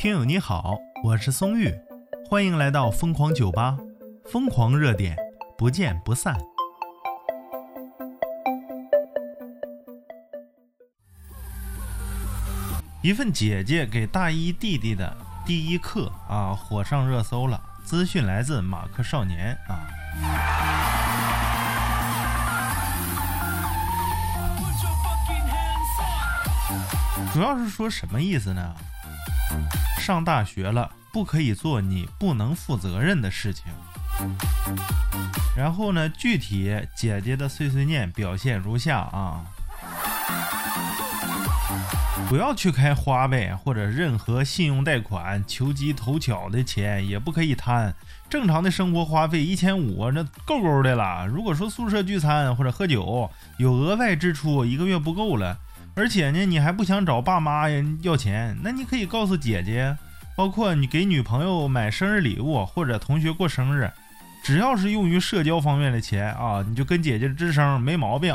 [0.00, 1.78] 听友你好，我是松玉，
[2.26, 3.76] 欢迎来到疯狂酒吧，
[4.24, 5.14] 疯狂热点，
[5.58, 6.34] 不见不散。
[13.02, 15.14] 一份姐姐给大一弟弟的
[15.44, 17.62] 第一课啊，火上热搜了。
[17.84, 19.84] 资讯来自马克少年啊。
[27.34, 28.74] 主要是说什么意思呢？
[29.98, 33.64] 上大学了，不可以做你不能负责任的事情。
[35.56, 39.44] 然后呢，具体姐姐的碎碎念表现如下啊。
[42.28, 47.92] 不要去开花呗或者任何信用贷款，求机投巧的钱也不可以贪。
[48.28, 51.26] 正常的生活花费一千五，那够够的了。
[51.26, 55.58] 如果说宿舍聚餐或者喝酒有额外支出，一个月不够了，
[55.94, 59.96] 而且呢你还不想找爸妈呀要钱，那你可以告诉姐姐。
[60.36, 63.90] 包括你给女朋友买生日礼物或者同学过生日，
[64.42, 68.34] 只要是用于社交方面的钱啊，你就跟姐姐吱声，没毛病。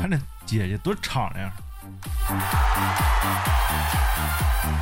[0.00, 0.18] 看这。
[0.46, 1.52] 姐姐多敞亮。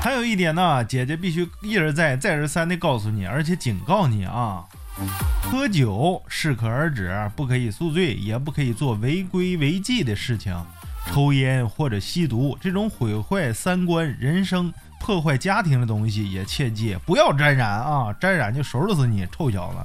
[0.01, 4.65] 还有一点呢，姐姐必须一而再、再而三的告诉你，而且警告你啊，
[5.43, 10.57] 喝酒适可而止，不可以宿醉，也不可以做违规违纪的事情，
[11.07, 19.79] 抽烟或者吸毒这种毁坏三观、人生、破坏家庭的东西也切记不要沾染啊，沾染就收拾死你，臭小子。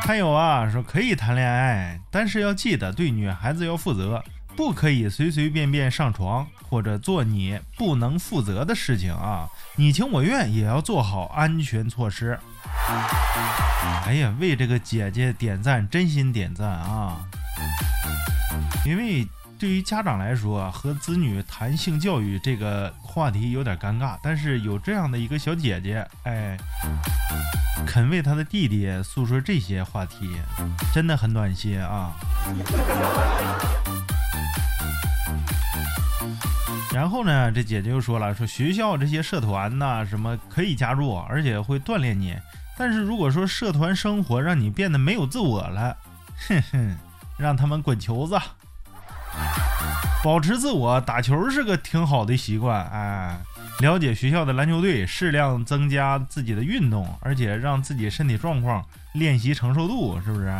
[0.00, 4.22] 还有啊，说可以谈恋爱，但是要记得对女孩子要负责，
[4.62, 9.48] 不可以随随便便上床或者做你不能负责的事情啊！
[9.74, 12.38] 你情我愿也要做好安全措施。
[14.06, 17.26] 哎呀，为这个姐姐点赞，真心点赞啊！
[18.86, 19.26] 因为。
[19.58, 26.58] 对于家长来说，和子女谈性教育这个话题有点尴尬，但是有这样的一个小姐姐，哎，
[27.86, 30.36] 肯为她的弟弟诉说这些话题，
[30.92, 32.12] 真的很暖心啊。
[36.92, 42.36] 然后呢，这姐姐又说了，说学校这些社团呐，什么可以加入，而且会锻炼你，
[42.76, 45.96] 但是如果说社团生活让你变得没有自我了，
[46.48, 46.96] 哼哼，
[47.38, 48.38] 让他们滚球子。
[50.22, 52.86] 保持自我，打球是个挺好的习惯。
[52.90, 53.40] 哎，
[53.80, 58.84] 了解学校的篮球队，适量增加自己的运动，而且让自己身体状况
[59.14, 60.52] 练习承受度，是不是？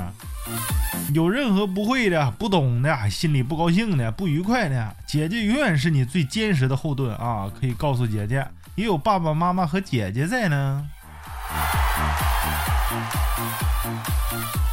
[1.15, 7.49] 有任何不会的、不懂的、心里不高兴的、不愉快的，姐姐永远是你最坚实的后盾啊！
[7.61, 10.85] 可以告诉姐姐，也有爸爸妈妈和姐姐在呢。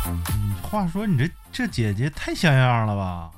[0.07, 3.29] 嗯，话说你这这姐姐太像样了吧？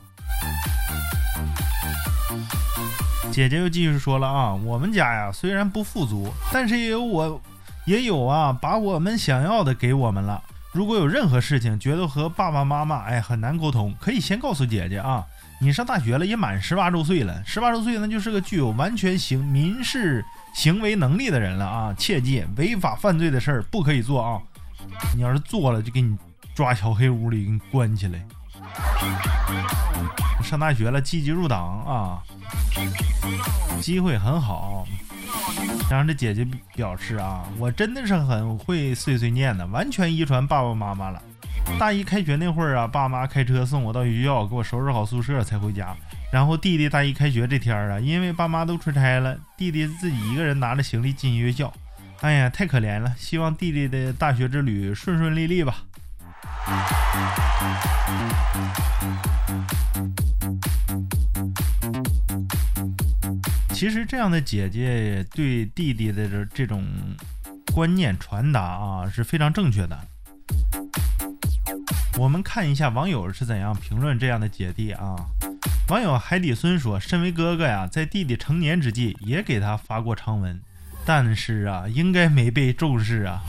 [3.31, 7.41] 姐姐又继续说了啊，我们家呀虽然不富足，但是也有我，
[7.85, 10.43] 也有啊，把我们想要的给我们了。
[10.73, 15.25] 如果有任何事情觉得和爸爸妈妈哎很难沟通，可以先告诉姐姐啊。
[15.61, 21.93] 你上大学了，也满十八周岁了，十八周岁那就是个具有完全行民事行为能力的人了啊。
[21.97, 24.41] 切记违法犯罪的事儿不可以做啊。
[25.15, 26.17] 你要是做了，就给你
[26.53, 28.21] 抓小黑屋里给你关起来。
[30.43, 32.23] 上大学了，积极入党啊。
[33.79, 34.85] 机会很好，
[35.89, 36.45] 然后这姐姐
[36.75, 41.21] 表示啊，我真的是很会碎碎念的，完全遗传爸爸妈妈了。
[41.79, 45.95] 大一开学那会儿啊，爸妈开车送我到学校，给我收拾好宿舍才回家。
[46.31, 51.71] 然后弟弟大一开学这天啊，因为爸妈都出差了，弟弟自己一个人拿着行李进学校。
[52.21, 55.77] 哎呀，太可怜了，希望弟弟的大学之旅顺顺利利吧。
[63.73, 66.85] 其实这样的姐姐对弟弟的这这种
[67.73, 69.99] 观念传达啊是非常正确的。
[72.17, 75.15] 我们看一下网友是怎样评论这样的姐弟啊。
[75.89, 80.61] 网友海底孙说：“身为哥哥呀，在弟弟成年之际也给他发过长文，
[81.05, 83.41] 但是啊，应该没被重视啊。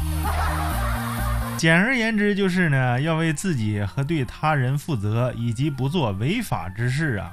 [1.63, 7.31] 简而言之就是呢，要为自己和对他人负责，以及不做违法之事啊。”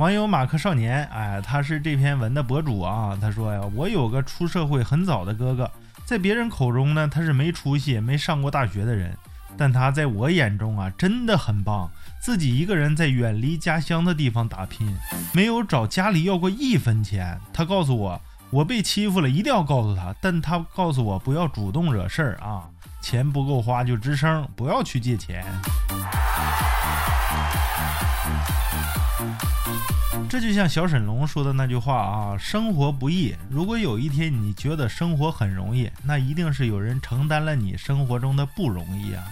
[0.00, 3.16] 网友马克少年，哎，他是这篇文的博主啊。
[3.20, 5.70] 他说呀，我有个出社会很早的哥哥，
[6.04, 9.16] 在别人口中呢，他是没出息、没上过大学的人，
[9.56, 11.88] 但他在我眼中啊，真的很棒。
[12.20, 14.96] 自己一个人在远离家乡的地方打拼，
[15.32, 17.38] 没有找家里要过一分钱。
[17.52, 18.20] 他告诉我，
[18.54, 20.14] 我被欺负了，一定要告诉他。
[20.20, 22.62] 但他告诉我，不要主动惹事儿啊，
[23.02, 25.44] 钱不够花就吱声，不要去借钱。
[30.28, 33.34] 这就像小沈龙说的那句话啊：“生活不易。
[33.50, 39.24] 如果有一天你觉得生活很容易，那一定是有人承担了你生活中的不容易啊。”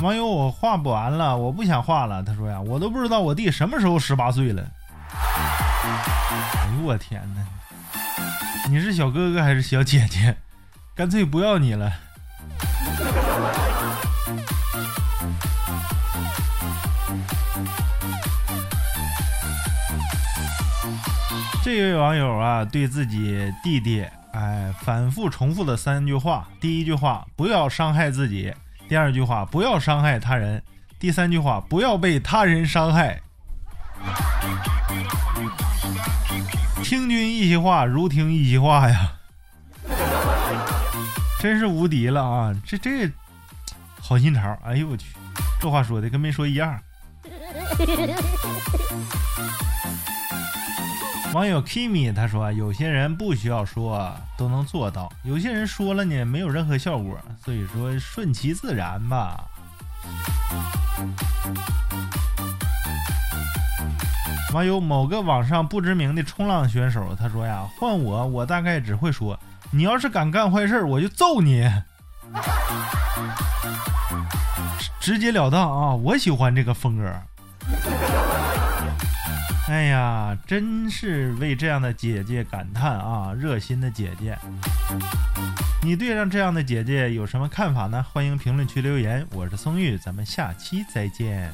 [0.00, 2.22] 网友，我画不完了，我不想画了。
[2.22, 4.62] 他说呀，我都不知道我弟什么时候十八岁了。
[5.10, 7.42] 哎呦我天哪！
[8.70, 10.36] 你是小哥哥还是小姐姐？
[10.94, 11.92] 干脆不要你了。
[21.62, 24.06] 这位网友啊，对自己弟弟
[24.38, 28.54] 哎反复重复的三句话：第一句话，不要伤害自己。
[28.88, 30.60] 第二句话，不要伤害他人；
[30.96, 33.20] 第三句话，不要被他人伤害。
[36.84, 39.14] 听君一席话，如听一席话呀，
[41.40, 42.54] 真是无敌了啊！
[42.64, 43.10] 这这
[44.00, 45.06] 好心肠，哎呦我去，
[45.60, 46.78] 这话说的跟没说一样。
[51.34, 59.44] 网友 Kimi 他说：“有些人不需要说都能做到，有些人说了呢没有任何效果，所以说顺其自然吧。”
[64.54, 69.38] 网友某个网上不知名的冲浪选手他说：“呀，换我，我大概只会说，
[69.70, 71.70] 你要是敢干坏事，我就揍你，
[74.98, 75.94] 直截了当啊！
[75.94, 77.04] 我喜欢这个风格。”
[79.68, 83.34] 哎呀，真是为这样的姐姐感叹啊！
[83.34, 84.34] 热心的姐姐，
[85.82, 88.02] 你对上这样的姐姐有什么看法呢？
[88.02, 89.26] 欢迎评论区留言。
[89.30, 91.52] 我是松玉，咱们下期再见。